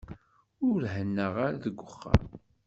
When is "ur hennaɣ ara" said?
0.69-1.61